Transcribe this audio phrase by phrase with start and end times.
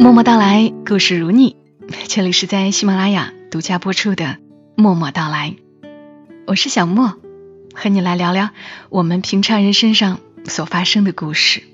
[0.00, 1.56] 默默到来，故事如你。
[2.06, 4.24] 这里是在喜马拉雅独家播出的
[4.76, 5.56] 《默默到来》，
[6.46, 7.14] 我是小莫，
[7.74, 8.50] 和你来聊聊
[8.90, 11.64] 我们平常人身上所发生的故事。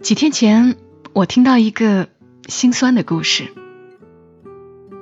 [0.00, 0.76] 几天前，
[1.12, 2.08] 我听到一个
[2.46, 3.48] 心酸的故事。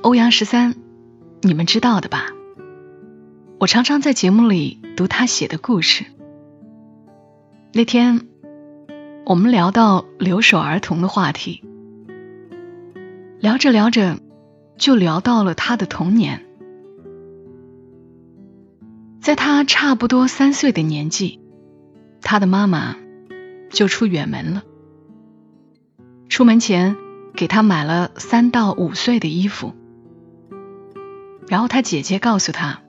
[0.02, 0.76] 欧阳十三，
[1.42, 2.28] 你们知道的吧？
[3.58, 6.06] 我常常在节目里读他写的故事。
[7.74, 8.28] 那天。
[9.28, 11.64] 我们聊到留守儿童的话题，
[13.40, 14.20] 聊着聊着
[14.78, 16.46] 就聊到了他的童年。
[19.20, 21.40] 在他差不多三岁的年纪，
[22.22, 22.94] 他的妈妈
[23.68, 24.62] 就出远门了。
[26.28, 26.96] 出门前
[27.34, 29.74] 给他买了三到五岁的衣服，
[31.48, 32.80] 然后他姐姐告诉他，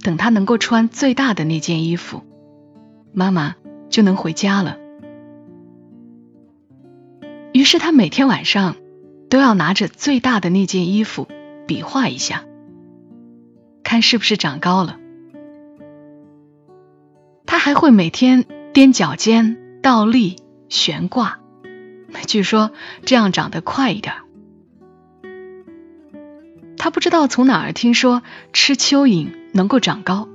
[0.00, 2.22] 等他能够穿最大的那件衣服，
[3.12, 3.56] 妈妈
[3.90, 4.78] 就能回家了。
[7.56, 8.76] 于是他每天晚上
[9.30, 11.26] 都要拿着最大的那件衣服
[11.66, 12.44] 比划一下，
[13.82, 14.98] 看是不是长高了。
[17.46, 20.36] 他还会每天踮脚尖、倒立、
[20.68, 21.40] 悬挂，
[22.26, 22.72] 据说
[23.06, 24.16] 这样长得快一点。
[26.76, 30.28] 他不知道从哪儿听说吃蚯蚓能够长高，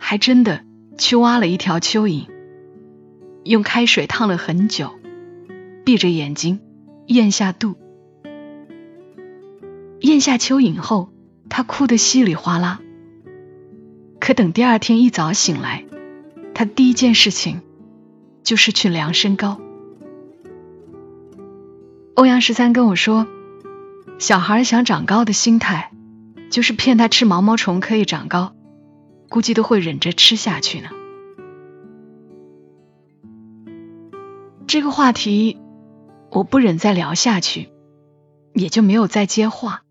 [0.00, 0.64] 还真的
[0.98, 2.26] 去挖了一条蚯蚓，
[3.44, 4.98] 用开水烫了很久。
[5.84, 6.60] 闭着眼睛
[7.06, 7.74] 咽下肚，
[10.00, 11.12] 咽下蚯蚓后，
[11.48, 12.80] 他哭得稀里哗啦。
[14.20, 15.84] 可等第二天一早醒来，
[16.54, 17.62] 他第一件事情
[18.44, 19.60] 就是去量身高。
[22.14, 23.26] 欧阳十三跟我说，
[24.18, 25.90] 小孩想长高的心态，
[26.48, 28.54] 就是骗他吃毛毛虫可以长高，
[29.28, 30.90] 估计都会忍着吃下去呢。
[34.68, 35.58] 这个话题。
[36.34, 37.68] 我不忍再聊下去，
[38.54, 39.82] 也就没有再接话。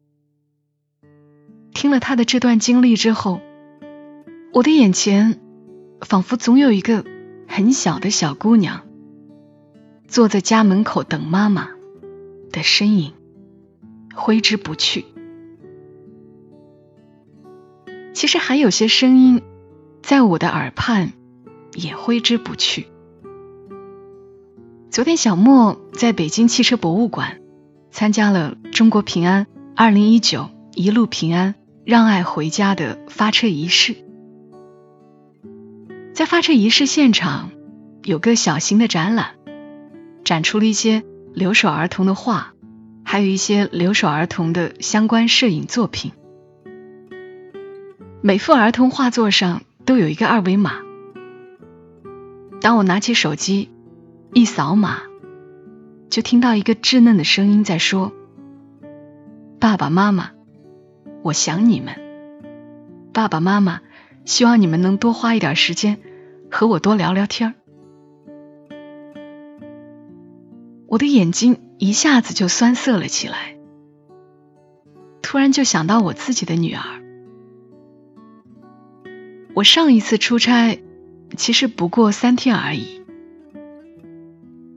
[1.71, 3.41] 听了他的这段经历之后，
[4.51, 5.39] 我的眼前
[6.01, 7.05] 仿佛总有一个
[7.47, 8.81] 很小的小姑娘，
[10.07, 11.69] 坐在家门口等妈妈
[12.51, 13.13] 的身影
[14.15, 15.05] 挥之不去。
[18.13, 19.43] 其实还有些声音
[20.01, 21.13] 在我的耳畔
[21.73, 22.87] 也挥之不去。
[24.91, 27.39] 昨天，小莫在北京汽车博物馆
[27.91, 33.95] 参加了中国平安二零一九一路平安让爱回家的发车仪式。
[36.13, 37.51] 在发车仪式现场，
[38.03, 39.35] 有个小型的展览，
[40.25, 41.03] 展出了一些
[41.33, 42.51] 留守儿童的画，
[43.05, 46.11] 还有一些留守儿童的相关摄影作品。
[48.19, 50.73] 每幅儿童画作上都有一个二维码。
[52.59, 53.69] 当我拿起手机。
[54.33, 55.01] 一扫码，
[56.09, 58.13] 就听到一个稚嫩的声音在说
[59.59, 60.31] ：“爸爸妈妈，
[61.21, 61.95] 我想你们。
[63.11, 63.81] 爸爸妈妈，
[64.23, 65.99] 希望你们能多花一点时间
[66.49, 67.55] 和我多聊聊天儿。”
[70.87, 73.57] 我的眼睛一下子就酸涩了起来，
[75.21, 76.81] 突然就想到我自己的女儿。
[79.53, 80.79] 我上一次出差，
[81.35, 83.00] 其实不过三天而已。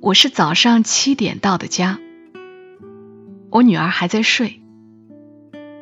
[0.05, 1.99] 我是早上七点到的家，
[3.49, 4.61] 我女儿还在睡。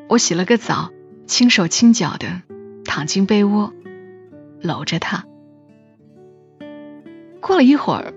[0.09, 0.93] 我洗了个澡，
[1.27, 2.43] 轻手轻脚的
[2.85, 3.73] 躺进被窝，
[4.61, 5.25] 搂着她。
[7.41, 8.15] 过了一会儿，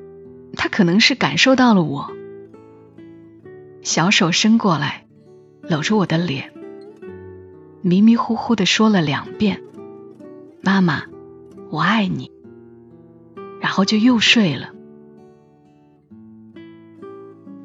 [0.56, 2.12] 她可能是感受到了我，
[3.82, 5.08] 小手伸过来，
[5.64, 6.54] 搂着我的脸，
[7.82, 9.64] 迷迷糊糊的说了两遍
[10.62, 11.06] ：“妈妈，
[11.72, 12.30] 我爱你。”
[13.60, 14.75] 然后就又睡了。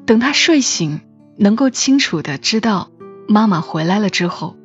[0.05, 1.01] 等他睡醒，
[1.37, 2.91] 能够清楚的知道
[3.27, 4.57] 妈妈回来了之后，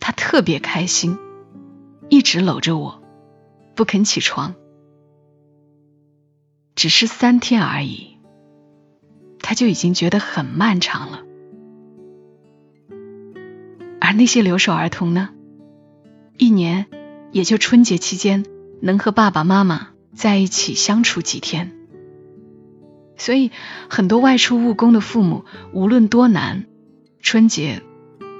[0.00, 1.18] 他特别开心，
[2.08, 3.02] 一直搂着我，
[3.74, 4.54] 不肯起床。
[6.74, 8.16] 只是三天而已，
[9.40, 11.20] 他就已经觉得很漫长了。
[14.00, 15.28] 而那些留守儿童呢，
[16.38, 16.86] 一年
[17.32, 18.44] 也就春节期间
[18.80, 21.76] 能和爸爸妈妈在一起相处几天。
[23.20, 23.50] 所以，
[23.90, 25.44] 很多外出务工的父母，
[25.74, 26.64] 无论多难，
[27.20, 27.82] 春节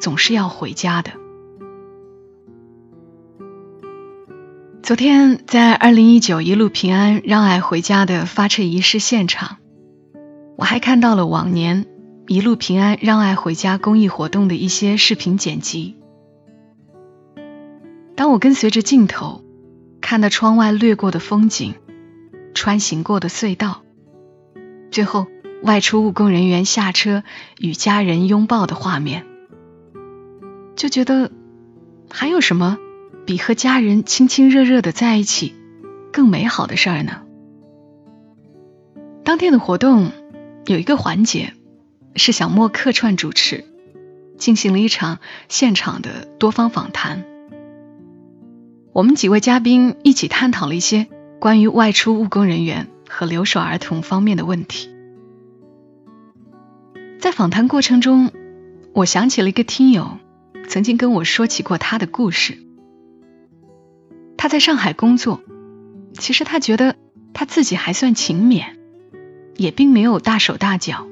[0.00, 1.10] 总是要回家的。
[4.82, 9.58] 昨天在二零一九一路平安让爱回家的发车仪式现场，
[10.56, 11.84] 我还看到了往年
[12.26, 15.96] 一路平安让爱回家公益活动的一些视频剪辑。
[18.16, 19.44] 当我跟随着镜头，
[20.00, 21.74] 看到窗外掠过的风景，
[22.54, 23.82] 穿行过的隧道。
[24.90, 25.26] 最后
[25.62, 27.22] 外出务工人员下车
[27.58, 29.24] 与家人拥抱的画面，
[30.76, 31.30] 就觉得
[32.10, 32.78] 还有什么
[33.24, 35.54] 比和家人亲亲热热的在一起
[36.12, 37.22] 更美好的事儿呢？
[39.22, 40.10] 当天的活动
[40.66, 41.52] 有一个环节
[42.16, 43.64] 是小莫客串主持，
[44.38, 47.24] 进行了一场现场的多方访谈。
[48.92, 51.06] 我们几位嘉宾一起探讨了一些
[51.38, 54.88] 关于外出务工人员和留守儿童方面的问题。
[57.18, 58.30] 在访谈过程中，
[58.94, 60.18] 我想起了一个听友
[60.68, 62.56] 曾经跟我说起过他的故事。
[64.38, 65.42] 他在上海工作，
[66.14, 66.96] 其实他觉得
[67.34, 68.76] 他自己还算勤勉，
[69.56, 71.06] 也并没有大手大脚，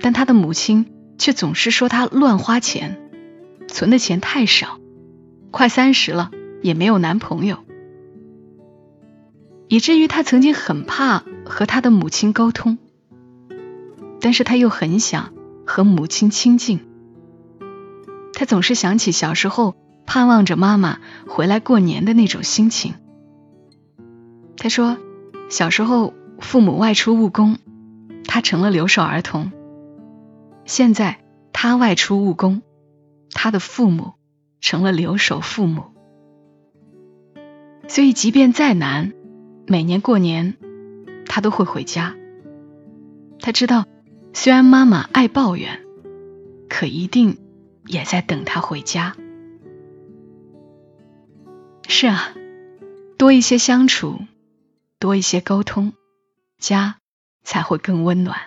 [0.00, 0.86] 但他的母亲
[1.18, 3.00] 却总是说他乱花钱，
[3.66, 4.78] 存的钱太少，
[5.50, 6.30] 快三十了。
[6.60, 7.64] 也没有男朋友，
[9.68, 12.78] 以至于他曾经很怕和他的母亲沟通，
[14.20, 15.32] 但是他又很想
[15.66, 16.80] 和母亲亲近。
[18.32, 19.76] 他总是想起小时候
[20.06, 22.94] 盼望着妈妈回来过年的那种心情。
[24.56, 24.96] 他说，
[25.50, 27.58] 小时候父母外出务工，
[28.24, 29.50] 他成了留守儿童；
[30.64, 31.18] 现在
[31.52, 32.62] 他外出务工，
[33.32, 34.14] 他的父母
[34.60, 35.84] 成了留守父母。
[37.86, 39.12] 所以，即便再难，
[39.70, 40.56] 每年过年，
[41.26, 42.16] 他都会回家。
[43.38, 43.84] 他知道，
[44.32, 45.84] 虽然妈妈爱抱怨，
[46.70, 47.36] 可一定
[47.84, 49.14] 也在等他回家。
[51.86, 52.32] 是啊，
[53.18, 54.20] 多一些相处，
[54.98, 55.92] 多一些沟通，
[56.58, 56.96] 家
[57.44, 58.38] 才会更温暖。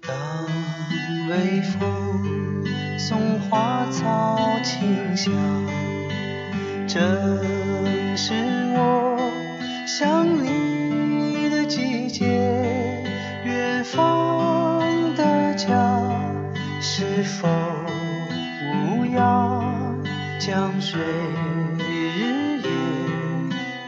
[0.00, 0.16] 当
[1.28, 5.85] 微风送花草清香。
[6.98, 8.32] 正是
[8.74, 9.18] 我
[9.86, 12.24] 想你的季节，
[13.44, 14.80] 远方
[15.14, 16.10] 的家
[16.80, 17.48] 是否
[18.88, 20.02] 无恙？
[20.40, 20.98] 江水
[21.78, 22.70] 日夜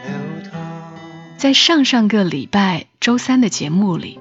[0.03, 0.61] 流淌。
[1.39, 4.19] 在上上个礼拜周三的节目里，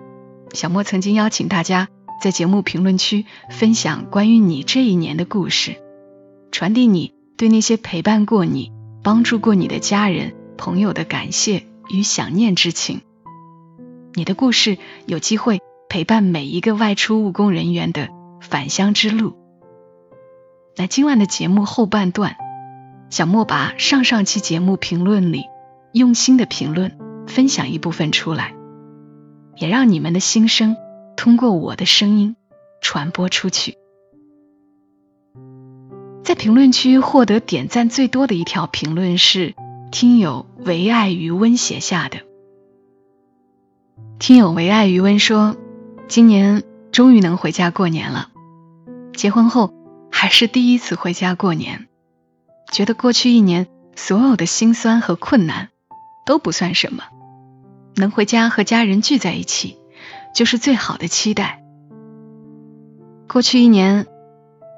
[0.55, 1.89] 小莫曾经邀请大家
[2.23, 5.77] 在节目评论区分享关于你这一年的故事，
[6.51, 8.78] 传递你对那些陪伴过你。
[9.03, 13.01] 帮助过你的家人、朋友的感谢与想念之情，
[14.15, 18.09] 你的故事有机会陪伴每一个外出务工人员的
[18.41, 19.37] 返乡之路。
[20.77, 22.37] 那今晚的节目后半段，
[23.11, 25.45] 小莫把上上期节目评论里
[25.93, 28.55] 用心的评论分享一部分出来，
[29.57, 30.77] 也让你们的心声
[31.17, 32.37] 通过我的声音
[32.81, 33.79] 传播出去。
[36.29, 39.55] 在评论区获得点赞最多的一条评论是
[39.91, 42.19] 听友唯爱余温写下的。
[44.19, 45.57] 听友唯爱余温说
[46.07, 48.29] ：“今年终于能回家过年了，
[49.15, 49.73] 结婚后
[50.13, 51.89] 还是第一次回家过年，
[52.71, 53.67] 觉得过去一年
[53.97, 55.71] 所有的辛酸和困难
[56.27, 57.05] 都不算什么，
[57.97, 59.79] 能回家和家人聚在一起
[60.35, 61.65] 就是最好的期待。
[63.27, 64.07] 过去一年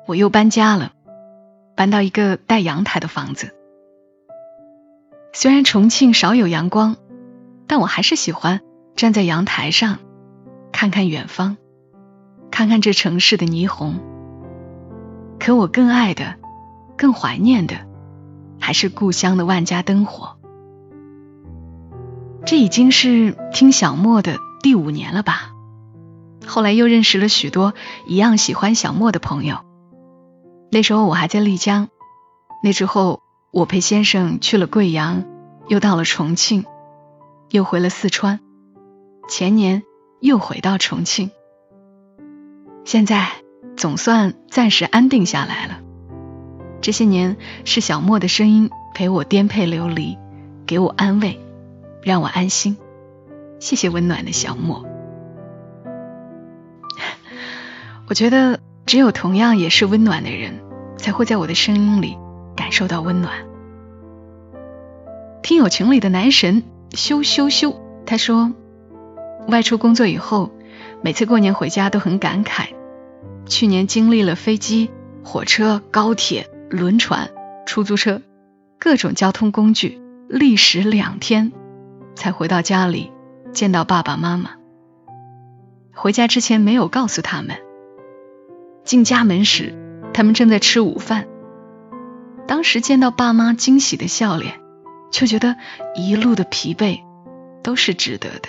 [0.06, 0.92] 我又搬家了。”
[1.80, 3.54] 搬到一个带阳台的房子，
[5.32, 6.98] 虽然重庆少有阳光，
[7.66, 8.60] 但我还是喜欢
[8.96, 9.98] 站在阳台上，
[10.72, 11.56] 看看远方，
[12.50, 13.98] 看看这城市的霓虹。
[15.38, 16.34] 可我更爱的、
[16.98, 17.76] 更怀念的，
[18.60, 20.36] 还是故乡的万家灯火。
[22.44, 25.52] 这已经是听小莫的第五年了吧？
[26.46, 27.72] 后来又认识了许多
[28.06, 29.69] 一样喜欢小莫的朋友。
[30.72, 31.88] 那时候我还在丽江，
[32.62, 35.24] 那之后我陪先生去了贵阳，
[35.66, 36.64] 又到了重庆，
[37.50, 38.38] 又回了四川，
[39.28, 39.82] 前年
[40.20, 41.32] 又回到重庆，
[42.84, 43.28] 现在
[43.76, 45.80] 总算暂时安定下来了。
[46.80, 50.16] 这些年是小莫的声音陪我颠沛流离，
[50.66, 51.40] 给我安慰，
[52.04, 52.78] 让我安心。
[53.58, 54.86] 谢谢温暖的小莫，
[58.08, 58.60] 我觉得。
[58.90, 60.58] 只有同样也是温暖的人，
[60.96, 62.18] 才会在我的声音里
[62.56, 63.46] 感受到温暖。
[65.44, 68.50] 听友群里的男神羞羞羞，他说，
[69.46, 70.50] 外出工作以后，
[71.02, 72.70] 每次过年回家都很感慨。
[73.46, 74.90] 去年经历了飞机、
[75.22, 77.30] 火车、高铁、轮船、
[77.66, 78.20] 出租车
[78.80, 81.52] 各种交通工具，历时两天
[82.16, 83.12] 才回到家里
[83.52, 84.50] 见到爸爸妈妈。
[85.94, 87.69] 回家之前没有告诉他们。
[88.90, 89.72] 进家门时，
[90.12, 91.28] 他们正在吃午饭。
[92.48, 94.60] 当时见到爸妈惊喜的笑脸，
[95.12, 95.54] 就觉得
[95.94, 96.98] 一路的疲惫
[97.62, 98.48] 都是值得的。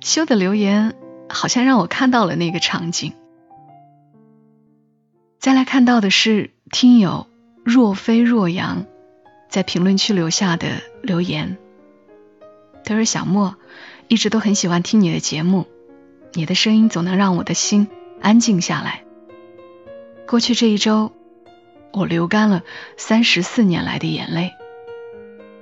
[0.00, 0.96] 修的留言
[1.28, 3.12] 好像让我看到了那个场景。
[5.38, 7.28] 再来看到的是听友
[7.64, 8.84] 若飞若阳
[9.48, 11.56] 在评论区留下的留言。
[12.84, 13.54] 他说：“小莫
[14.08, 15.68] 一直都很喜欢听你的节目，
[16.32, 17.88] 你的声音总能让我的心
[18.20, 19.04] 安静下来。
[20.26, 21.12] 过去这一周，
[21.92, 22.62] 我流干了
[22.96, 24.52] 三十四年来的眼泪。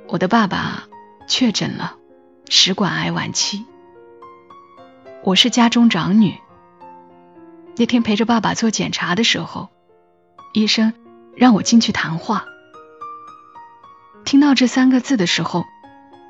[0.09, 0.89] 我的爸爸
[1.27, 1.97] 确诊了
[2.49, 3.65] 食管癌晚期。”
[5.25, 6.35] 我是家中长女。
[7.77, 9.69] 那天陪着爸爸做检查的时候，
[10.53, 10.93] 医生
[11.35, 12.45] 让我进去谈话。
[14.25, 15.65] 听到这三个字的时候，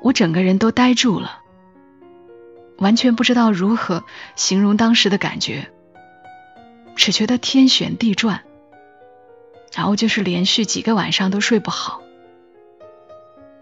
[0.01, 1.41] 我整个人都呆住了，
[2.79, 4.03] 完全不知道如何
[4.35, 5.69] 形容当时的感觉，
[6.95, 8.41] 只觉得天旋地转，
[9.73, 12.01] 然后就是连续几个晚上都睡不好，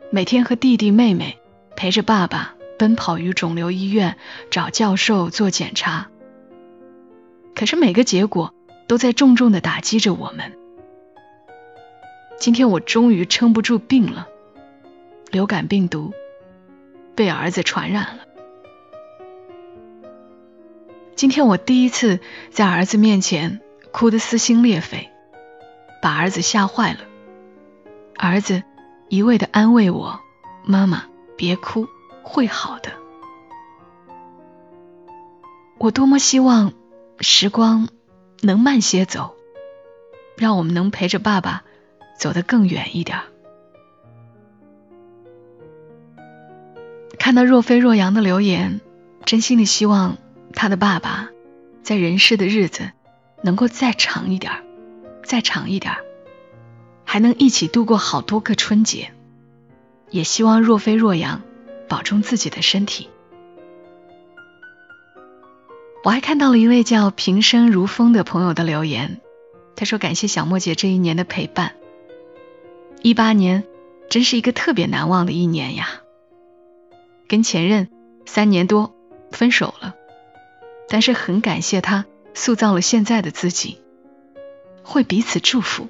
[0.09, 1.37] 每天和弟弟妹妹
[1.75, 2.53] 陪着爸爸。
[2.79, 4.17] 奔跑于肿瘤医院
[4.51, 6.09] 找教授做检查，
[7.55, 8.53] 可是每个结果
[8.85, 10.55] 都在重重的打击着我们。
[12.37, 14.27] 今天我终于撑不住病了，
[15.31, 16.13] 流感病毒
[17.15, 18.26] 被儿子传染了。
[21.17, 22.19] 今天我第一次
[22.51, 23.59] 在儿子面前
[23.91, 25.09] 哭得撕心裂肺，
[25.99, 26.99] 把儿子吓坏了。
[28.15, 28.61] 儿子
[29.09, 30.19] 一味的安慰我
[30.63, 31.05] ：“妈妈，
[31.35, 31.87] 别哭。”
[32.21, 32.91] 会好的。
[35.79, 36.73] 我多么希望
[37.19, 37.87] 时光
[38.41, 39.35] 能慢些走，
[40.35, 41.63] 让我们能陪着爸爸
[42.19, 43.17] 走得更远一点。
[47.17, 48.81] 看到若飞若阳的留言，
[49.25, 50.17] 真心的希望
[50.57, 51.29] 他的爸爸
[51.83, 52.91] 在人世的日子
[53.43, 54.51] 能够再长一点，
[55.23, 55.95] 再长一点，
[57.05, 59.11] 还能一起度过好多个春节。
[60.09, 61.43] 也希望若飞若阳。
[61.89, 63.09] 保重自己的身体。
[66.03, 69.21] 我还看到了一位叫平生如风的朋友的留言，
[69.77, 71.75] 他说：“感谢小莫姐这一年的陪伴。
[73.01, 73.63] 一八年
[74.09, 76.01] 真是一个特别难忘的一年呀。
[77.29, 77.87] 跟前任
[78.25, 78.93] 三年多
[79.31, 79.95] 分手了，
[80.89, 83.79] 但是很感谢他塑造了现在的自己，
[84.83, 85.87] 会彼此祝福。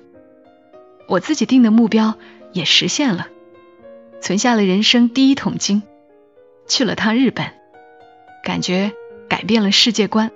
[1.08, 2.18] 我自己定的目标
[2.54, 3.28] 也实现了。”
[4.20, 5.84] 存下了人生第一桶金，
[6.68, 7.54] 去了趟日本，
[8.44, 8.92] 感觉
[9.30, 10.32] 改变了世界观。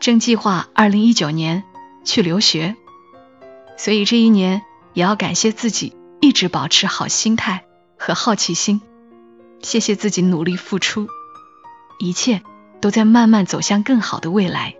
[0.00, 1.64] 正计划二零一九年
[2.04, 2.76] 去留学，
[3.78, 7.64] 所以这一年也要感谢自己一直保持好心态
[7.98, 8.82] 和好奇心。
[9.62, 11.08] 谢谢自己努力付出，
[11.98, 12.42] 一切
[12.80, 14.74] 都在慢慢走向更好的未来。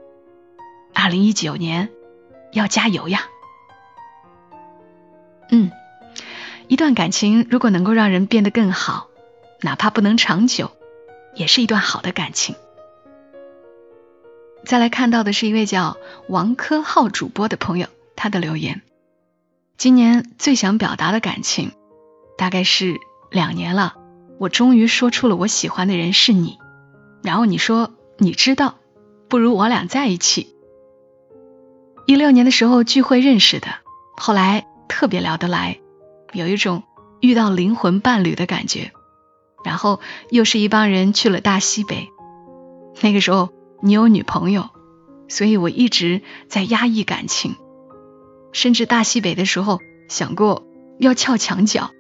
[0.95, 1.91] 二零一九年
[2.53, 3.27] 要加油呀！
[5.51, 5.71] 嗯。
[6.69, 9.09] 一段感情如果能够让人变得更好，
[9.61, 10.71] 哪怕不能长久，
[11.35, 12.55] 也是一段好的感情。
[14.65, 15.97] 再来看到的是一位叫
[16.29, 18.83] 王科浩主播的朋友，他的留言：
[19.79, 21.73] 今年最想表达的感情，
[22.39, 23.01] 大概是
[23.33, 23.97] 两年了，
[24.39, 26.61] 我终于说出了我喜欢的人是你，
[27.23, 28.77] 然后你说你知道，
[29.29, 30.55] 不如我俩在一起。
[32.07, 33.69] 一六年的时候聚会认识的，
[34.17, 35.79] 后来特别聊得来。
[36.33, 36.85] 有一种
[37.21, 38.93] 遇到灵魂伴侣的感觉，
[39.65, 40.01] 然后
[40.31, 42.09] 又是一帮人去了大西北。
[43.01, 43.51] 那个时候
[43.81, 44.71] 你有女朋友，
[45.29, 47.57] 所以我一直在压抑感情，
[48.53, 50.67] 甚至大西北的时候想过
[50.99, 51.91] 要撬墙角，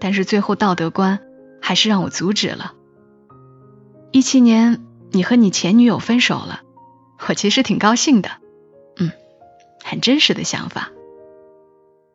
[0.00, 1.20] 但是最后道德观
[1.62, 2.74] 还是让我阻止了。
[4.14, 4.80] 一七年
[5.10, 6.60] 你和你前女友分手了，
[7.26, 8.30] 我其实挺高兴的，
[8.96, 9.10] 嗯，
[9.82, 10.92] 很真实的想法。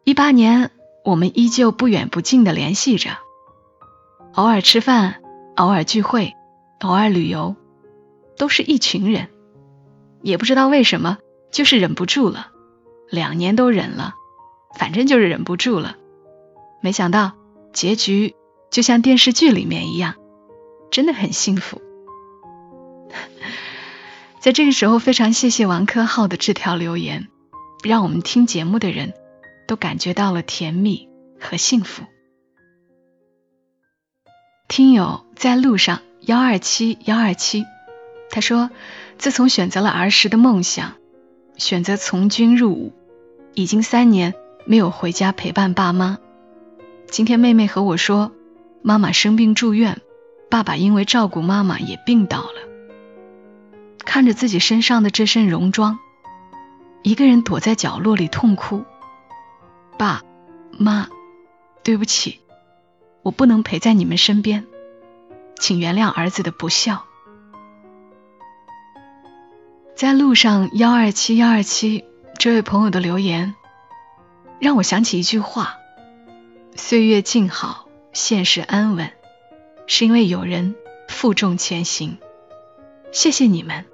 [0.06, 0.72] 一八年。
[1.06, 3.10] 我们依旧不远不近的联系着，
[4.34, 5.22] 偶尔吃饭，
[5.56, 6.34] 偶尔聚会，
[6.82, 7.56] 偶尔旅游，
[8.38, 9.30] 都是一群人。
[10.22, 11.18] 也不知道为什么，
[11.52, 12.52] 就是忍不住了，
[13.10, 14.14] 两年都忍了，
[14.78, 15.96] 反正就是忍不住了。
[16.82, 17.32] 没想到
[17.74, 18.36] 结局
[18.70, 20.16] 就像电视剧里面一样，
[20.92, 21.82] 真的很幸福。
[24.40, 27.28] 在这个时候，非常谢谢王科浩的这条留言，
[27.84, 29.14] 让我们听节目的人。
[29.68, 31.08] 都感觉到了甜蜜
[31.40, 32.02] 和幸福。
[34.68, 37.66] 听友在路上幺二七幺二七，
[38.32, 38.72] 他说
[39.20, 40.96] ：“自从选择了儿时的梦想，
[41.56, 42.94] 选择从军入伍，
[43.54, 44.34] 已经三年
[44.66, 46.18] 没有回家陪伴爸妈。
[47.12, 48.32] 今天妹妹和我说，
[48.82, 50.02] 妈妈生病住院，
[50.50, 52.69] 爸爸因为照顾妈妈也病倒了。
[54.10, 56.00] 看着自己身上的这身戎装，
[57.04, 58.84] 一个人躲在角落里痛哭。”
[60.00, 60.24] 爸
[60.72, 61.10] 妈，
[61.84, 62.40] 对不起，
[63.22, 64.66] 我不能陪在你们身边，
[65.60, 67.06] 请原谅儿子的不孝。
[69.96, 72.04] 在路上幺二七幺二七
[72.40, 73.54] 这位朋友的留言，
[74.60, 75.78] 让我想起一句话：
[76.76, 79.12] 岁月静好，现实安稳，
[79.86, 80.74] 是因为有人
[81.08, 82.18] 负重前行。
[83.12, 83.86] 谢谢你们，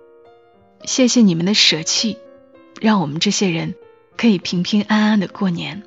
[0.85, 2.17] 谢谢你们的舍弃，
[2.79, 3.75] 让我们这些人
[4.17, 5.83] 可以平平安安的过年。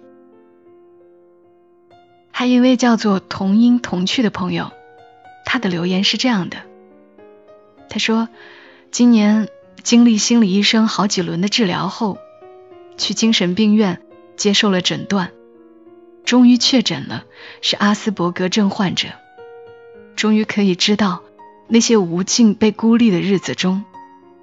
[2.31, 4.71] 还有一位叫做同音同趣的朋友，
[5.45, 6.59] 他的留言是这样的：
[7.89, 8.29] 他说，
[8.91, 9.49] 今年。
[9.85, 12.19] 经历心理医生好几轮的治疗后，
[12.99, 14.03] 去精神病院
[14.37, 15.31] 接受了诊断，
[16.27, 17.25] 终于确诊了
[17.63, 19.09] 是阿斯伯格症患者。
[20.15, 21.23] 终于可以知道
[21.69, 23.85] 那些无尽被孤立的日子中，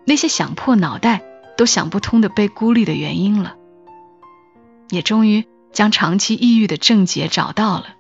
[0.06, 1.24] 那些想破脑袋
[1.58, 3.56] 都想不通的被孤立的原因了。
[4.90, 7.96] 也终于将长期抑郁的症结找到了。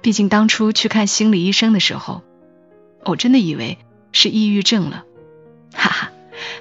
[0.00, 2.22] 毕竟当初去看心理医生的时候，
[3.04, 3.78] 我真的以为
[4.10, 5.04] 是抑郁症了。
[5.72, 6.12] 哈哈，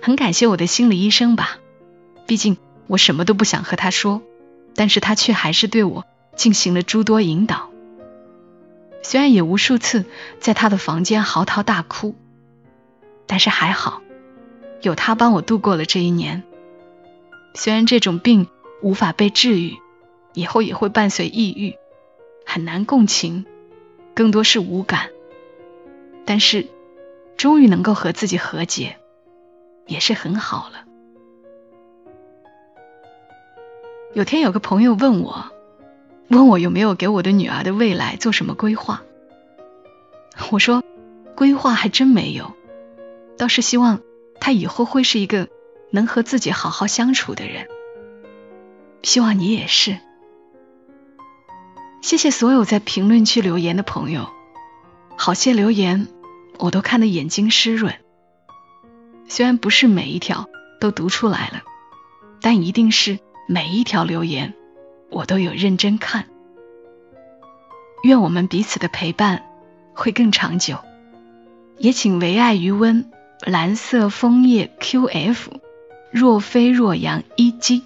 [0.01, 1.57] 很感谢我的心理医生吧，
[2.27, 4.21] 毕竟我什么都不想和他说，
[4.75, 7.71] 但是他却还是对我进行了诸多引导。
[9.01, 10.05] 虽然也无数次
[10.39, 12.15] 在他的房间嚎啕大哭，
[13.25, 14.03] 但是还好，
[14.81, 16.43] 有他帮我度过了这一年。
[17.53, 18.47] 虽然这种病
[18.81, 19.77] 无法被治愈，
[20.33, 21.75] 以后也会伴随抑郁，
[22.45, 23.45] 很难共情，
[24.13, 25.09] 更多是无感，
[26.25, 26.67] 但是
[27.37, 28.97] 终于能够和自己和解。
[29.87, 30.85] 也是很好了。
[34.13, 35.51] 有天有个朋友问我，
[36.29, 39.03] 问我有没有给我的女儿的未来做什么规划。
[40.49, 40.81] 我说，
[41.35, 42.53] 规划还真没有，
[43.37, 43.99] 倒是希望
[44.41, 45.47] 他以后会是一个
[45.91, 47.67] 能和自己好好相处的人。
[49.03, 49.97] 希望你也是。
[52.01, 54.27] 谢谢所有在评论区留言的朋友，
[55.15, 56.07] 好些留言
[56.57, 57.93] 我都看得眼睛湿润。
[59.27, 61.61] 虽然不是每一条都读出来了，
[62.41, 64.55] 但一定是每一条留言
[65.09, 66.25] 我都有认真看。
[68.03, 69.45] 愿我们彼此的陪伴
[69.93, 70.79] 会更长久。
[71.77, 73.11] 也请唯爱余温、
[73.43, 75.35] 蓝色枫叶 QF、
[76.11, 77.81] 若飞若阳一击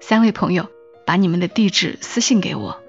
[0.00, 0.70] 三位朋友
[1.04, 2.80] 把你们的地址私信给我。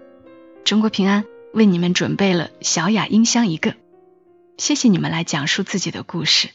[0.64, 3.74] 中国平安为你们准备了小雅音箱一个，
[4.58, 6.48] 谢谢你们来讲述自己的故事。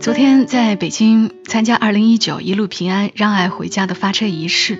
[0.00, 4.78] 昨天在北京参加二零一九一路平安让爱回家的发车仪式，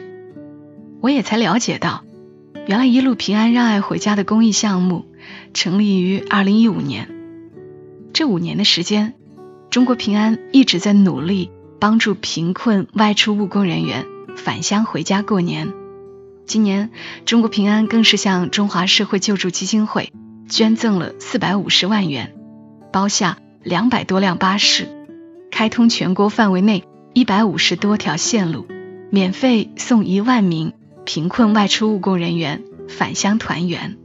[1.01, 2.03] 我也才了解到，
[2.67, 5.07] 原来一路平安让爱回家的公益项目
[5.55, 7.16] 成立于二零一五年。
[8.17, 9.13] 这五年的时间，
[9.69, 14.07] 中国平安一直在努力帮助贫困外出务工人员
[14.39, 15.75] 返乡回家过年。
[16.47, 16.91] 今年，
[17.27, 20.15] 中国平安更是向中华社会救助基金会
[20.49, 22.35] 捐赠了四百五十万元，
[22.91, 24.89] 包下两百多辆巴士。
[25.51, 28.67] 开通全国范围内一百五十多条线路，
[29.11, 30.73] 免费送一万名
[31.05, 33.99] 贫困外出务工人员返乡团圆。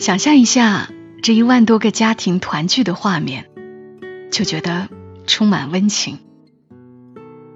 [0.00, 0.88] 想象一下
[1.24, 3.46] 这一万多个家庭团聚的画面，
[4.30, 4.90] 就觉得
[5.26, 6.18] 充满温情。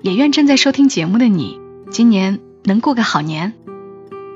[0.00, 3.52] 也愿正在收听节目的你，今年能过个好年，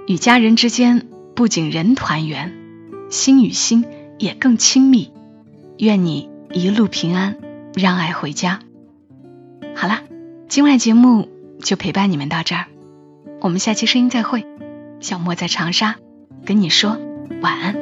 [0.07, 2.53] 与家人之间不仅人团圆，
[3.09, 3.87] 心与心
[4.19, 5.11] 也更亲密。
[5.79, 7.39] 愿你一路平安。
[7.75, 8.61] 让爱回家。
[9.75, 10.03] 好了，
[10.47, 11.31] 今晚节目
[11.63, 12.67] 就陪伴你们到这儿，
[13.41, 14.45] 我们下期声音再会。
[15.01, 15.97] 小莫在长沙
[16.45, 17.01] 跟你说
[17.41, 17.82] 晚安。